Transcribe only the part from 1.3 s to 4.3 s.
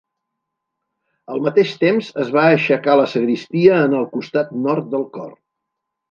Al mateix temps es va aixecar la sagristia en el